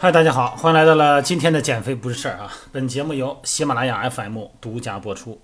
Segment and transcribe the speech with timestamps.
[0.00, 2.52] 嗨，大家好，欢迎来到了今天的减肥不是事儿啊！
[2.70, 5.40] 本节目由喜马拉雅 FM 独家播出。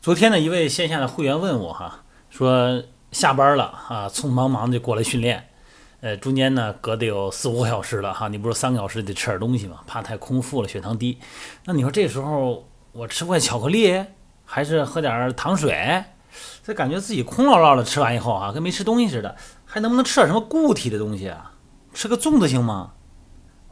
[0.00, 5.50] 昨天呢，一位线下的会员问我哈，说下班了啊，匆忙忙就过来训练，
[6.00, 9.80] 呃，中间呢隔得有四五个小时了哈，你不是三个小时得吃点东西吗？
[9.86, 11.18] 怕太空腹了，血糖低。
[11.66, 14.02] 那你说这时候我吃块巧克力，
[14.46, 16.02] 还是喝点糖水？
[16.64, 19.36] 这感觉自己空落落的，吃完以后啊，跟没吃东西似的。
[19.66, 21.52] 还能不能吃点什么固体的东西啊？
[21.92, 22.92] 吃个粽子行吗？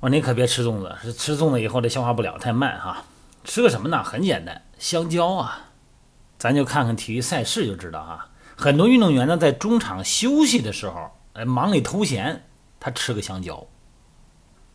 [0.09, 3.05] 你可别吃粽子，是吃粽子以后这消化不了，太慢哈。
[3.45, 4.03] 吃个什么呢？
[4.03, 5.71] 很简单，香蕉啊。
[6.39, 8.29] 咱就看看体育赛事就知道哈。
[8.57, 12.45] 很多运动员呢，在中场休息的时候，哎，忙里偷闲，
[12.79, 13.67] 他吃个香蕉。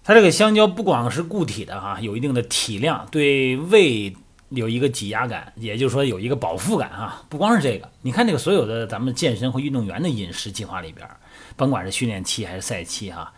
[0.03, 4.15] 它这个香蕉不光是固体的哈，有一定的体量，对胃
[4.49, 7.23] 有一个挤压感，也就是说有一个饱腹感哈。
[7.29, 11.07] 不光是这个，你看这个所有的咱们健身和运动员的饮食计划里边，
[11.55, 13.31] 甭管是训练期还是赛期哈，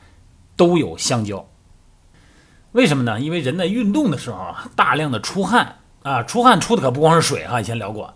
[0.55, 1.45] 都有香蕉。
[2.73, 3.19] 为什么呢？
[3.19, 7.61] 因为人在运动的时候啊，大量的出汗啊，出汗出的可不光是水哈。
[7.61, 8.13] 以前聊过，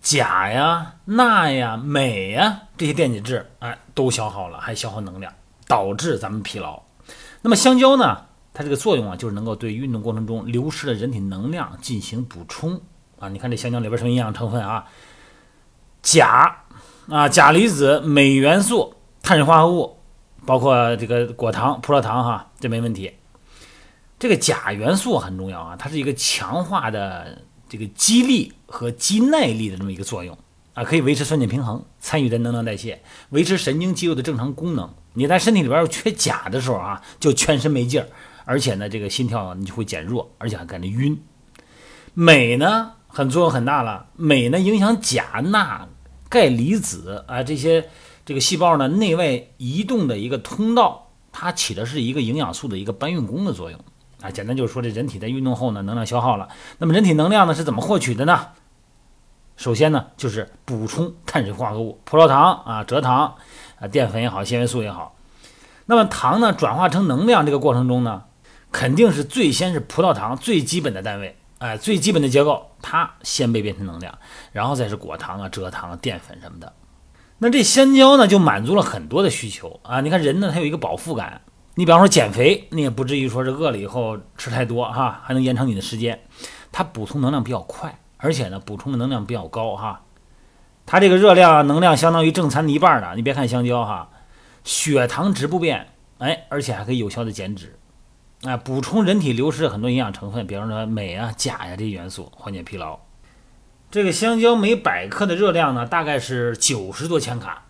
[0.00, 5.32] 钾呀、钠呀、镁呀这些电解质，哎，都消耗了，还消耗能量，
[5.68, 6.82] 导致咱们疲劳。
[7.40, 8.22] 那么香蕉呢，
[8.52, 12.80] 它这个作用啊，就是能够对运动过程中流失的人体能量进行补充
[13.20, 13.28] 啊。
[13.28, 14.86] 你看这香蕉里边什么营养成分啊？
[16.02, 16.64] 钾
[17.08, 19.98] 啊，钾离子、镁元素、碳水化合物，
[20.44, 23.12] 包括这个果糖、葡萄糖哈，这没问题。
[24.18, 30.36] 这个钾元素很重要啊，它是一个强化的这个肌力和肌耐力的这么一个作用
[30.72, 34.92] 啊，可以维持酸碱平衡，参与在能量代谢，维持神经肌肉的正常功能。
[35.14, 38.08] 你在身体里边缺钾的时候啊，就全身没劲儿，
[38.44, 41.20] 而且呢，这个心跳你就会减弱，而且还感觉晕。
[42.14, 45.88] 镁呢，很作用很大了，镁呢影响钾、钠、
[46.28, 47.88] 钙离子啊这些
[48.24, 53.78] 这个细胞呢内外移动的一个通道，它起的是一个营养素的一个搬运工的作用。
[54.24, 56.48] 啊，简单就是说，这人体在运动后呢，能量消耗了。
[56.78, 58.52] 那么人体能量呢是怎么获取的呢？
[59.58, 63.36] 首先呢，就是补充碳水化合物，葡萄糖啊、蔗糖
[63.78, 65.14] 啊、淀粉也好，纤维素也好。
[65.84, 68.22] 那么糖呢转化成能量这个过程中呢，
[68.72, 74.18] 肯定是最先是葡萄糖最基本的单位，哎，最基本的结构，它先被变成能量，
[74.52, 76.72] 然后再是果糖啊、蔗糖、淀粉什么的。
[77.36, 80.00] 那这香蕉呢，就满足了很多的需求啊。
[80.00, 81.42] 你看人呢，他有一个饱腹感。
[81.76, 86.20] 你比方说减肥，你也不至于说是饿了以后吃太多哈，还能延长你的时间。
[86.70, 90.02] 它补充能量比较快，而且呢补充的能量比较高哈。
[90.86, 93.14] 它这个热量能量相当于正餐的一半呢。
[93.16, 94.10] 你别看香蕉哈，
[94.62, 97.76] 血糖值不变，哎，而且还可以有效的减脂，
[98.44, 103.00] 哎，补充人体流失很多营养成分，比方说镁啊、钾呀这些元素，缓解疲劳。
[103.90, 107.63] 这个香蕉每百克的热量呢，大概是九十多千卡。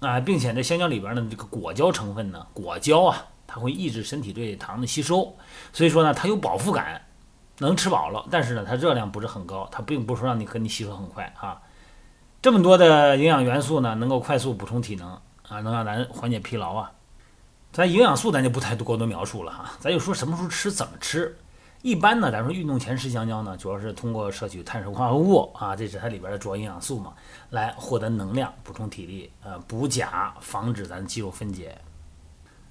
[0.00, 5.36] 啊，并且这香蕉里边的这个果胶成分呢，果胶啊，它会抑制身体对糖的吸收，
[5.72, 7.02] 所以说呢，它有饱腹感，
[7.58, 11.60] 能吃饱了，但是呢，它热量不是很高，它并不是说让你和你吸收很快啊。
[12.40, 15.10] 这么多的营养元素呢，能够快速补充体能
[15.48, 16.92] 啊，能让咱缓解疲劳啊。
[17.72, 21.36] 咱营养素咱就不太多过多描述了哈，咱就说什么时候吃，怎么吃。
[21.82, 27.12] 一般呢，咱说运动前吃香蕉呢，主要是通过摄取碳水化合物啊，这是它里边的主要营养素嘛，
[27.50, 31.78] 来获得能量，补充体力，呃，补钾，防止咱肌肉分解。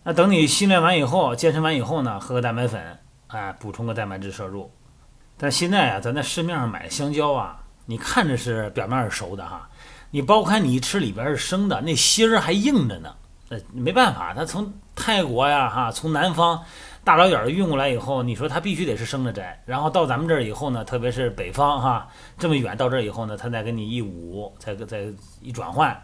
[0.03, 4.69] 那等你训练完以后，健身完以后呢，喝个蛋白粉，哎，补充个蛋白质摄入。
[5.37, 9.69] 但现在啊，咱在市面上买的香蕉啊，你看着是表面是熟的哈，
[10.11, 13.15] 你剥开你一吃，里边是生的，那芯儿还硬着呢。
[13.49, 16.61] 呃，没办法，它从泰国呀，哈，从南方。
[17.07, 22.05] 大老远的运过来以后，你说它必须得是生的摘，然后到咱们这儿以后呢，特别是北方哈，
[22.37, 25.05] 这么远到这儿以后呢，它再给你一捂，再再
[25.39, 25.97] 一转换，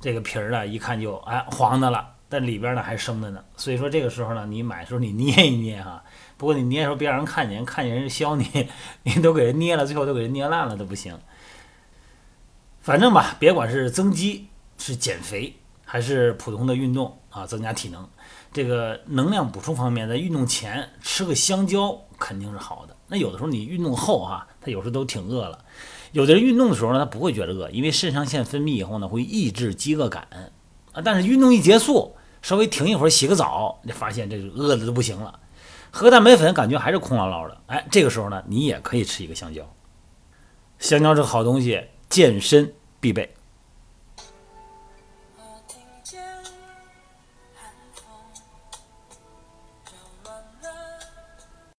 [0.00, 3.44] 这个皮儿呢，一看就哎黄的了，但里边呢还生的呢。
[3.54, 6.02] 所以说这个时候呢，你买的时候你捏一捏哈，
[6.38, 8.66] 不过你捏的时候别让人看见，看见人削你，
[9.04, 11.18] 你都给人捏了，最后都给人捏烂了都不行。
[12.80, 15.54] 反正吧，别管是增肌、是减肥，
[15.86, 18.06] 还是普通的运动啊，增加体能。
[18.52, 22.96] 这个能量补充方面，在运动前吃个香蕉肯定是好的。
[23.06, 25.64] 那有的时候你运动后哈，他有时候都挺饿了。
[26.12, 30.26] 有的人运动的时候呢，他不会觉得饿，因为肾上腺分泌以后呢，会抑制饥饿感
[30.92, 31.00] 啊。
[31.04, 35.38] 但是运动一结束，稍微停一会儿，洗个澡，你发现这个饿的都不行了。
[35.90, 37.60] 喝蛋白粉感觉还是空落落的。
[37.66, 39.62] 哎，这个时候呢，你也可以吃一个香蕉。
[40.78, 43.34] 香蕉是好东西，健身必备。